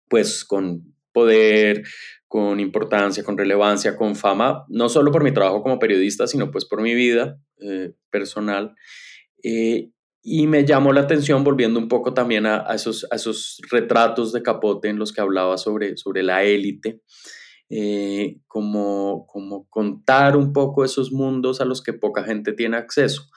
[0.09, 1.83] pues con poder,
[2.29, 6.65] con importancia, con relevancia, con fama, no solo por mi trabajo como periodista, sino pues
[6.65, 8.75] por mi vida eh, personal.
[9.43, 9.91] Eh,
[10.29, 14.89] y me llamó la atención, volviendo un poco también a, esos, esos retratos de Capote
[14.89, 17.01] en los que hablaba sobre, sobre la élite,
[17.71, 23.31] eh, como, como contar un poco esos mundos a los que poca gente tiene acceso.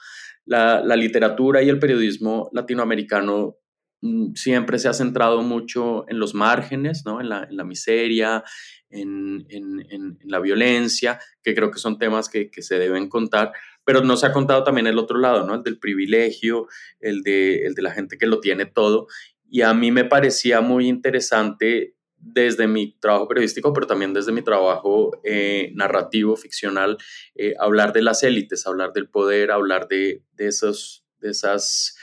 [0.44, 3.58] La, la literatura y el periodismo latinoamericano
[4.00, 7.20] mm, siempre se ha centrado mucho en los márgenes, ¿no?
[7.20, 8.42] en, la, en la miseria,
[8.90, 13.52] en, en, en, la violencia, que creo que son temas que, que, se deben contar,
[13.84, 15.54] pero no se ha contado también el otro lado, ¿no?
[15.54, 16.68] el del privilegio,
[17.00, 19.06] el de, el de la gente que lo tiene todo.
[19.48, 24.42] Y a mí me parecía muy interesante desde mi trabajo periodístico, pero también desde mi
[24.42, 26.98] trabajo eh, narrativo, ficcional,
[27.34, 31.96] eh, hablar de las élites, hablar del poder, hablar de, de, esos, de esas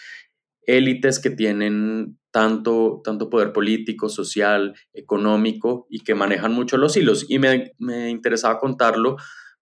[0.63, 7.26] élites que tienen tanto, tanto poder político, social, económico y que manejan mucho los hilos.
[7.28, 9.17] Y me, me interesaba contarlo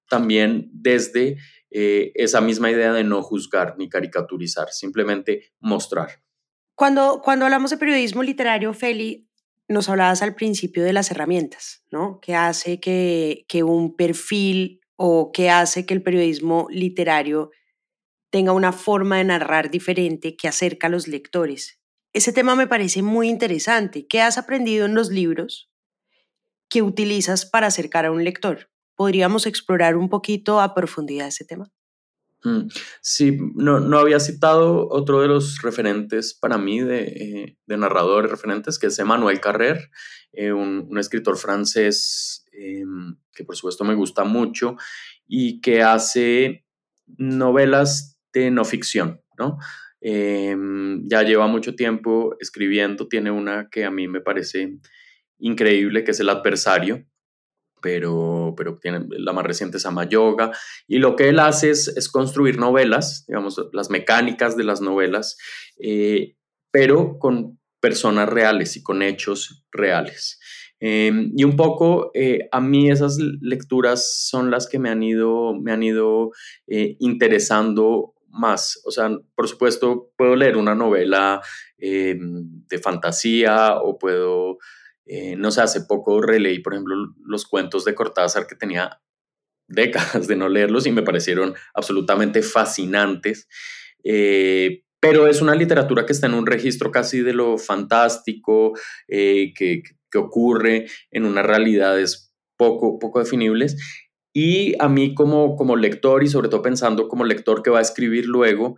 [0.10, 1.38] también desde
[1.72, 6.22] eh, esa misma idea de no juzgar ni caricaturizar, simplemente mostrar.
[6.76, 9.30] Cuando, cuando hablamos de periodismo literario, Feli,
[9.70, 12.20] nos hablabas al principio de las herramientas, ¿no?
[12.22, 17.52] ¿Qué hace que, que un perfil o qué hace que el periodismo literario
[18.32, 21.80] tenga una forma de narrar diferente que acerca a los lectores?
[22.15, 24.08] Ese tema me parece muy interesante.
[24.08, 25.69] ¿Qué has aprendido en los libros
[26.69, 28.69] que utilizas para acercar a un lector?
[28.95, 31.69] ¿Podríamos explorar un poquito a profundidad ese tema?
[32.45, 32.69] Mm,
[33.01, 38.80] sí, no, no, había citado otro de los referentes para mí de, eh, de referentes,
[38.80, 39.91] que es Emmanuel Carrer,
[40.32, 42.86] eh, un, un, escritor francés eh,
[43.34, 44.78] que por supuesto me gusta mucho
[45.28, 46.65] y que hace
[47.17, 49.58] novelas de no ficción, ¿no?
[50.08, 54.78] Ya lleva mucho tiempo escribiendo, tiene una que a mí me parece
[55.39, 57.06] increíble, que es El adversario,
[57.82, 60.52] pero, pero tiene, la más reciente se llama Yoga,
[60.88, 65.38] y lo que él hace es, construir novelas, digamos, las mecánicas de las novelas,
[65.80, 66.36] eh,
[66.72, 70.39] pero con personas reales y con hechos reales.
[70.80, 75.54] Em, y un poco eh, a mí esas lecturas son las que me han ido,
[75.54, 76.32] me han ido
[76.68, 78.82] eh, interesando más.
[78.86, 81.41] O sea, por supuesto, puedo leer una novela
[81.78, 84.58] em, de fantasía o puedo
[85.06, 89.02] eh, no sé, hace poco releí, por ejemplo, los cuentos de Cortázar que tenía
[89.67, 93.48] décadas de no leerlos y me parecieron absolutamente fascinantes.
[94.04, 98.74] Eh, pero es una literatura que está en un registro casi de lo fantástico,
[99.08, 103.76] eh, que, que, ocurre en unas realidades poco, poco definibles.
[104.38, 107.82] Y a mí como, como lector y sobre todo pensando como lector que va a
[107.82, 108.76] escribir luego,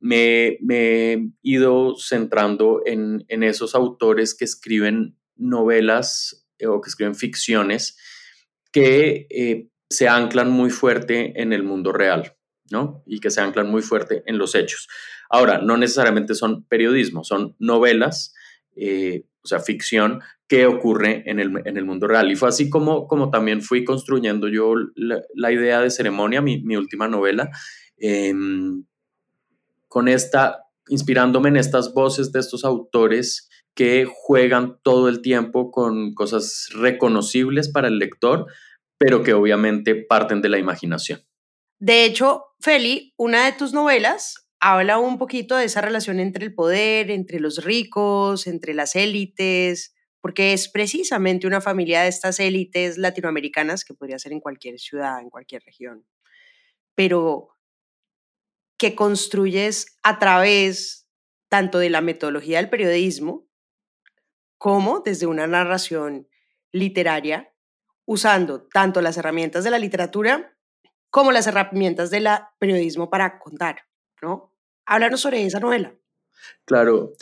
[0.00, 6.88] me, me, he ido centrando en, en esos autores que escriben novelas eh, o que
[6.88, 7.96] escriben ficciones
[8.72, 12.36] que eh, se anclan muy fuerte en el mundo real,
[12.70, 13.02] ¿no?
[13.06, 14.88] Y que se anclan muy fuerte en los hechos.
[15.30, 18.34] Ahora, no necesariamente son periodismo, son novelas,
[18.74, 22.30] eh, o sea, ficción que ocurre en el, en el, mundo real.
[22.32, 26.76] Y fue así como, como también fui construyendo yo la, idea de ceremonia, mi, mi
[26.76, 27.48] última novela,
[27.96, 28.84] em,
[29.86, 36.12] con esta, inspirándome en estas voces de estos autores que juegan todo el tiempo con
[36.14, 38.46] cosas reconocibles para el lector,
[38.98, 41.20] pero que obviamente parten de la imaginación.
[41.78, 46.52] De hecho, Feli, una de tus novelas habla un poquito de esa relación entre el
[46.52, 52.98] poder, entre los ricos, entre las élites, porque es precisamente una familia de estas élites
[52.98, 56.04] latinoamericanas que podría ser en cualquier ciudad, en cualquier región,
[56.96, 57.50] pero
[58.76, 61.08] que construyes a través
[61.48, 63.46] tanto de la metodología del periodismo
[64.58, 66.26] como desde una narración
[66.72, 67.54] literaria,
[68.04, 70.58] usando tanto las herramientas de la literatura
[71.10, 72.26] como las herramientas del
[72.58, 73.82] periodismo para contar,
[74.20, 74.55] ¿no?
[74.86, 75.94] Háblanos sobre esa novela.
[76.64, 77.12] Claro,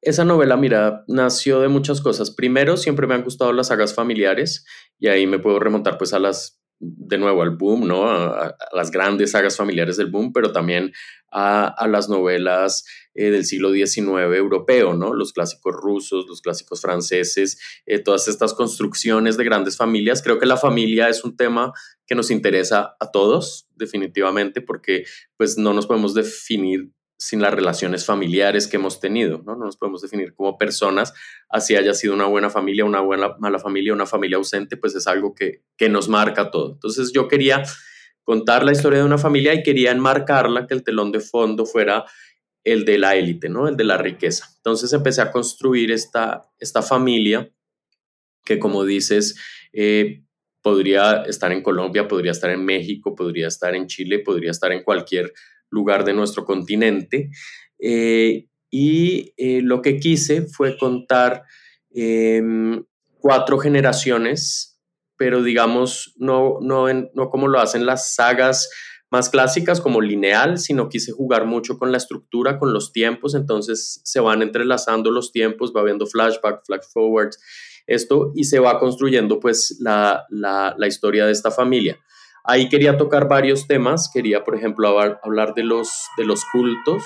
[0.00, 2.30] esa novela, mira, nació de muchas cosas.
[2.30, 4.64] Primero, siempre me han gustado las sagas familiares
[4.98, 8.08] y ahí me puedo remontar pues a las de nuevo al boom, ¿no?
[8.08, 10.92] A, las grandes sagas familiares del boom, pero también
[11.32, 15.12] a, las novelas eh, del siglo XIX europeo, ¿no?
[15.12, 20.22] Los clásicos rusos, los clásicos franceses, eh, todas estas construcciones de grandes familias.
[20.22, 21.72] Creo que la familia es un tema
[22.06, 25.04] que nos interesa a todos, definitivamente, porque
[25.36, 29.56] pues no nos podemos definir sin las relaciones familiares que hemos tenido, ¿no?
[29.56, 31.12] No nos podemos definir como personas,
[31.48, 35.06] así haya sido una buena familia, una buena mala familia, una familia ausente, pues es
[35.08, 36.72] algo que, que nos marca todo.
[36.72, 37.64] Entonces yo quería
[38.22, 42.04] contar la historia de una familia y quería enmarcarla, que el telón de fondo fuera
[42.62, 43.66] el de la élite, ¿no?
[43.66, 44.48] El de la riqueza.
[44.56, 47.50] Entonces empecé a construir esta, esta familia
[48.44, 49.36] que, como dices,
[49.72, 50.22] eh,
[50.62, 54.82] podría estar en Colombia, podría estar en México, podría estar en Chile, podría estar en
[54.82, 55.32] cualquier
[55.70, 57.30] lugar de nuestro continente.
[57.78, 61.44] Eh, y eh, lo que quise fue contar
[61.90, 62.84] em,
[63.18, 64.78] cuatro generaciones,
[65.16, 68.68] pero digamos, no, no, no como lo hacen las sagas
[69.10, 74.02] más clásicas como lineal, sino quise jugar mucho con la estructura, con los tiempos, entonces
[74.04, 77.38] se van entrelazando los tiempos, va viendo flashback, flash forwards,
[77.86, 81.98] esto, y se va construyendo pues la, la, la historia de esta familia.
[82.48, 87.04] Ahí quería tocar varios temas, quería por ejemplo hablar de los, de los cultos,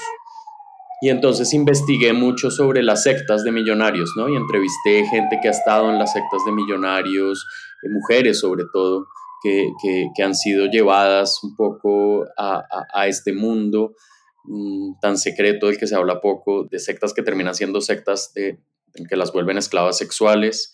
[1.02, 4.28] y entonces investigué mucho sobre las sectas de millonarios, ¿no?
[4.28, 7.44] Y entrevisté gente que ha estado en las sectas de millonarios,
[7.82, 9.08] eh, mujeres sobre todo,
[9.42, 9.72] que,
[10.14, 12.62] que, han sido llevadas un poco a,
[12.94, 13.96] a, este mundo
[14.44, 18.60] mm, tan secreto del que se habla poco, de sectas que terminan siendo sectas de,
[19.08, 20.72] que las vuelven esclavas sexuales.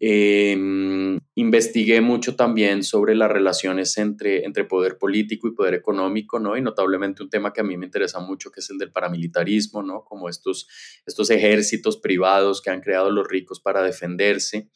[0.00, 6.56] Em, investigué mucho también sobre las relaciones entre, entre poder político y poder económico, ¿no?
[6.56, 9.82] Y notablemente un tema que a mí me interesa mucho, que es el del paramilitarismo,
[9.82, 10.04] ¿no?
[10.04, 10.68] Como estos,
[11.04, 14.70] estos ejércitos privados que han creado los ricos para defenderse.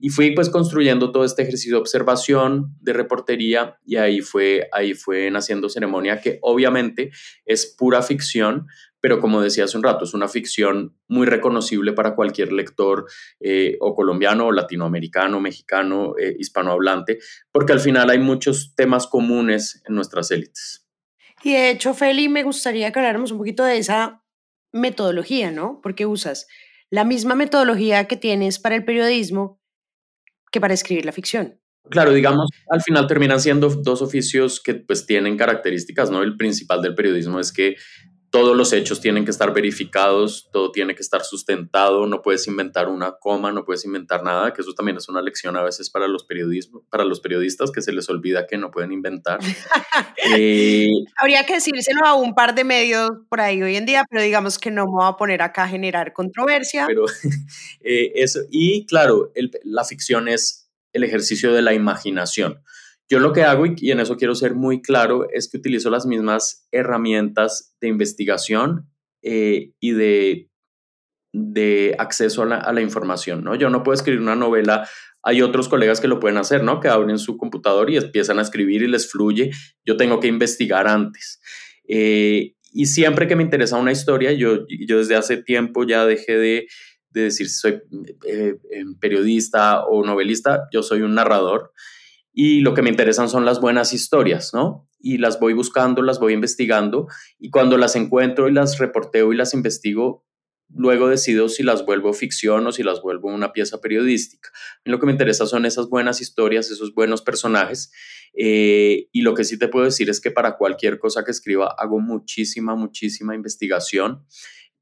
[0.00, 4.94] Y fui pues construyendo todo este ejercicio de observación, de reportería, y ahí fue, ahí
[4.94, 7.10] fue naciendo Ceremonia, que obviamente
[7.44, 8.66] es pura ficción,
[9.00, 13.06] pero como decía hace un rato, es una ficción muy reconocible para cualquier lector
[13.40, 17.18] eh, o colombiano o latinoamericano, mexicano, eh, hispanohablante,
[17.52, 20.86] porque al final hay muchos temas comunes en nuestras élites.
[21.42, 24.24] Y de hecho, Feli, me gustaría que habláramos un poquito de esa
[24.72, 25.80] metodología, ¿no?
[25.82, 26.46] Porque usas
[26.90, 29.60] la misma metodología que tienes para el periodismo
[30.50, 31.60] que para escribir la ficción.
[31.90, 36.22] Claro, digamos, al final terminan siendo dos oficios que pues tienen características, ¿no?
[36.22, 37.76] El principal del periodismo es que
[38.30, 42.88] todos los hechos tienen que estar verificados, todo tiene que estar sustentado, no puedes inventar
[42.88, 46.08] una coma, no puedes inventar nada, que eso también es una lección a veces para
[46.08, 49.38] los, periodismo, para los periodistas que se les olvida que no pueden inventar.
[50.36, 54.20] Eh, Habría que decírselo a un par de medios por ahí hoy en día, pero
[54.20, 56.86] digamos que no me voy a poner acá a generar controversia.
[56.86, 57.06] Pero
[57.80, 62.62] eh, eso, y claro, la ficción es el ejercicio de la imaginación.
[63.08, 66.04] Yo lo que hago, y en eso quiero ser muy claro, es que utilizo las
[66.04, 68.86] mismas herramientas de investigación
[69.22, 70.44] eh, y de,
[71.98, 73.54] acceso a la, información, ¿no?
[73.54, 74.88] Yo no puedo escribir una novela,
[75.22, 76.80] hay otros colegas que lo pueden hacer, ¿no?
[76.80, 79.50] Que abren su computador y empiezan a escribir y les fluye.
[79.84, 81.40] Yo tengo que investigar antes.
[81.88, 86.36] Eh, y siempre que me interesa una historia, yo, yo desde hace tiempo ya dejé
[86.36, 86.68] de,
[87.10, 87.80] de decir si soy
[88.26, 88.56] eh,
[89.00, 91.72] periodista o novelista, yo soy un narrador
[92.40, 94.88] y lo que me interesan son las buenas historias, ¿no?
[95.00, 99.36] Y las voy buscando, las voy investigando y cuando las encuentro y las reporteo y
[99.36, 100.24] las investigo,
[100.72, 104.50] luego decido si las vuelvo ficción o si las vuelvo una pieza periodística.
[104.84, 107.90] lo que me interesa son esas buenas historias, esos buenos personajes.
[108.34, 111.74] Eh, y lo que sí te puedo decir es que para cualquier cosa que escriba
[111.76, 114.24] hago muchísima, muchísima investigación.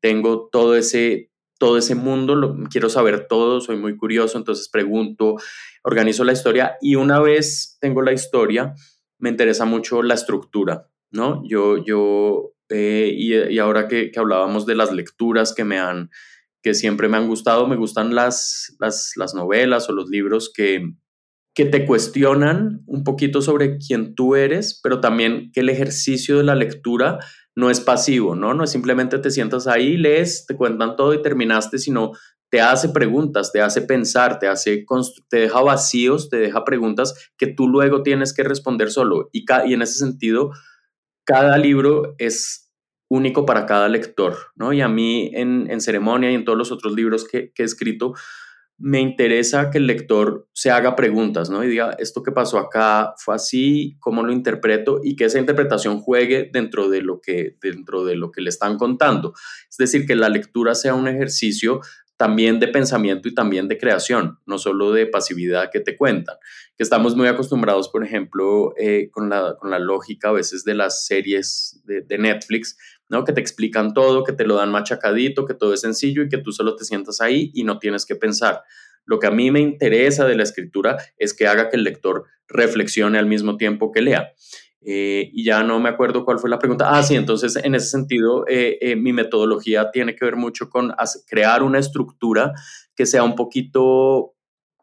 [0.00, 5.36] Tengo todo ese, todo ese mundo, lo, quiero saber todo, soy muy curioso, entonces pregunto,
[5.82, 8.74] organizo la historia y una vez tengo la historia,
[9.18, 11.42] me interesa mucho la estructura, ¿no?
[11.48, 16.10] Yo, yo, eh, y, ahora que, hablábamos de las lecturas que me han,
[16.62, 20.92] que siempre me han gustado, me gustan las, las, las novelas o los libros que,
[21.54, 26.44] que te cuestionan un poquito sobre quién tú eres, pero también que el ejercicio de
[26.44, 27.18] la lectura
[27.56, 28.54] no es pasivo, ¿no?
[28.54, 32.12] No es simplemente te sientas ahí, lees, te cuentan todo y terminaste, sino
[32.50, 34.84] te hace preguntas, te hace pensar, te, hace
[35.28, 39.30] te deja vacíos, te deja preguntas que tú luego tienes que responder solo.
[39.32, 40.52] Y, y en ese sentido,
[41.24, 42.70] cada libro es
[43.08, 44.72] único para cada lector, ¿no?
[44.72, 47.66] Y a mí en, en Ceremonia y en todos los otros libros que, que he
[47.66, 48.14] escrito,
[48.78, 51.64] me interesa que el lector se haga preguntas, ¿no?
[51.64, 55.00] Y diga, esto que pasó acá fue así, ¿cómo lo interpreto?
[55.02, 58.76] Y que esa interpretación juegue dentro de lo que, dentro de lo que le están
[58.76, 59.32] contando.
[59.70, 61.80] Es decir, que la lectura sea un ejercicio
[62.18, 66.36] también de pensamiento y también de creación, no solo de pasividad que te cuentan.
[66.76, 70.74] Que estamos muy acostumbrados, por ejemplo, eh, con, la, con, la, lógica a veces de
[70.74, 72.76] las series de, de Netflix,
[73.08, 73.24] ¿no?
[73.24, 76.38] Que te explican todo, que te lo dan machacadito, que todo es sencillo y que
[76.38, 78.62] tú solo te sientas ahí y no tienes que pensar.
[79.04, 82.24] Lo que a mí me interesa de la escritura es que haga que el lector
[82.48, 84.32] reflexione al mismo tiempo que lea.
[84.88, 86.96] Eh, y ya no me acuerdo cuál fue la pregunta.
[86.96, 90.94] Ah, sí, entonces en ese sentido eh, eh, mi metodología tiene que ver mucho con
[91.26, 92.52] crear una estructura
[92.94, 94.34] que sea un poquito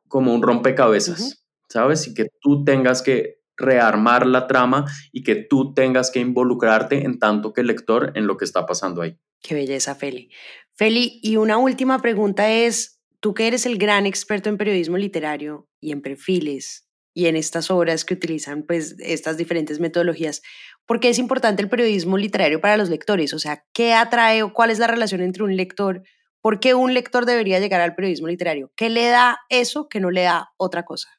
[0.09, 2.05] como un rompecabezas, ¿sabes?
[2.07, 7.19] Y que tú tengas que rearmar la trama y que tú tengas que involucrarte en
[7.19, 9.17] tanto que el lector en lo que está pasando ahí.
[9.41, 10.29] Qué belleza, Feli.
[10.75, 15.67] Feli, y una última pregunta es, tú que eres el gran experto en periodismo literario
[15.79, 20.41] y en perfiles y en estas obras que utilizan pues estas diferentes metodologías,
[20.85, 23.33] ¿por qué es importante el periodismo literario para los lectores?
[23.33, 26.03] O sea, ¿qué atrae o cuál es la relación entre un lector?
[26.41, 28.71] ¿Por qué un lector debería llegar al periodismo literario?
[28.75, 31.09] ¿Qué le da eso que no le da otra cosa?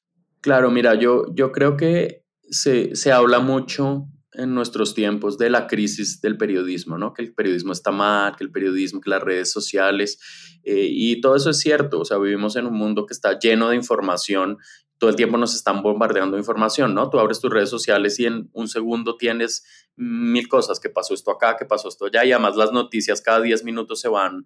[0.40, 6.20] Claro, mira, yo, yo creo que se, habla mucho en nuestros tiempos de la crisis
[6.20, 7.14] del periodismo, ¿no?
[7.14, 10.18] Que el periodismo está mal, que el periodismo, que las redes sociales,
[10.64, 13.68] eh, y todo eso es cierto, o sea, vivimos en un mundo que está lleno
[13.68, 14.58] de información,
[14.98, 17.10] todo el tiempo nos están bombardeando información, ¿no?
[17.10, 19.64] Tú abres tus redes sociales y en un segundo tienes
[19.96, 23.40] mil cosas, que pasó esto acá, que pasó esto allá, y además las noticias cada
[23.40, 24.44] 10 minutos se van,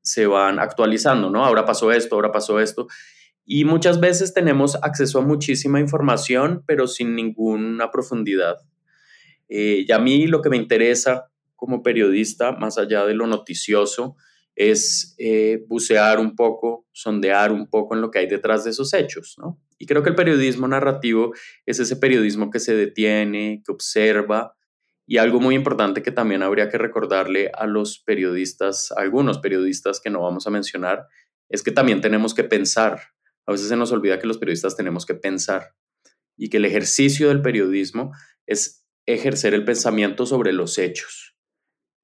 [0.00, 1.44] se van actualizando, ¿no?
[1.44, 2.88] Ahora pasó esto, ahora pasó esto.
[3.50, 8.56] Y muchas veces tenemos acceso a muchísima información, pero sin ninguna profundidad.
[9.48, 14.16] Eh, y a mí lo que me interesa como periodista, más allá de lo noticioso,
[14.54, 18.92] es eh, bucear un poco, sondear un poco en lo que hay detrás de esos
[18.92, 19.36] hechos.
[19.78, 21.32] Y creo que el periodismo narrativo
[21.64, 24.58] es ese periodismo que se detiene, que observa,
[25.06, 30.10] y algo muy importante que también habría que recordarle a los periodistas, algunos periodistas que
[30.10, 31.06] no vamos a mencionar,
[31.48, 33.00] es que también tenemos que pensar,
[33.48, 35.74] a veces se nos olvida que los periodistas tenemos que pensar
[36.36, 38.12] y que el ejercicio del periodismo
[38.46, 41.34] es ejercer el pensamiento sobre los hechos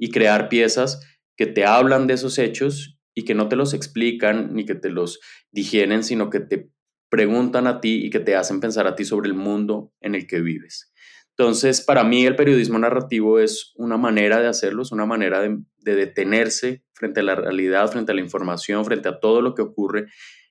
[0.00, 4.54] y crear piezas que te hablan de esos hechos y que no te los explican
[4.54, 5.20] ni que te los
[5.52, 6.70] digieren, sino que te
[7.10, 10.26] preguntan a ti y que te hacen pensar a ti sobre el mundo en el
[10.26, 10.94] que vives.
[11.36, 15.58] Entonces, para mí el periodismo narrativo es una manera de hacerlo, es una manera de,
[15.78, 19.62] de, detenerse frente a la realidad, frente a la información, frente a todo lo que
[19.62, 20.06] ocurre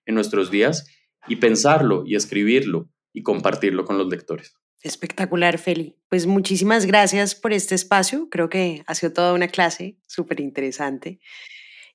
[0.05, 0.85] en nuestros días
[1.27, 4.55] y pensarlo y escribirlo y compartirlo con los lectores.
[4.81, 5.95] Espectacular, Feli.
[6.09, 8.27] Pues muchísimas gracias por este espacio.
[8.29, 11.19] Creo que ha sido toda una clase súper interesante.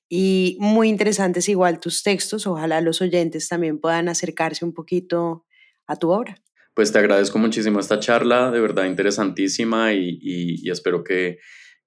[0.09, 2.47] Y muy interesantes igual tus textos.
[2.47, 5.45] Ojalá los oyentes también puedan acercarse un poquito
[5.85, 6.41] a tu obra.
[6.73, 11.37] Pues te agradezco muchísimo esta charla, de verdad interesantísima y, espero que,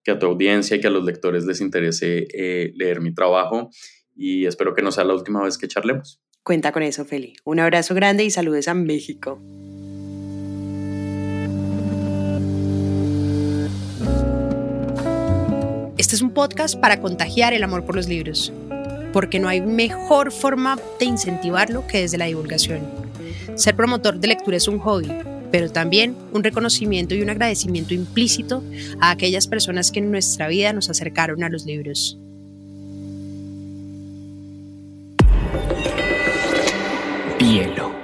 [0.07, 3.71] a tu audiencia y que a los lectores les interese eh, leer mi trabajo
[4.15, 6.21] y espero que no sea la última vez que charlemos.
[6.43, 7.35] Cuenta con eso, Feli.
[7.45, 9.41] Un abrazo grande y saludes a México.
[15.97, 18.53] Este es un podcast para contagiar el amor por los libros,
[19.13, 22.81] porque no hay mejor forma de incentivarlo que desde la divulgación.
[23.55, 25.09] Ser promotor de lectura es un hobby,
[25.53, 28.65] pero también un reconocimiento y un agradecimiento implícito
[29.01, 32.19] a aquellas personas que en nuestra vida nos acercaron a los libros.
[37.43, 38.02] Hielo.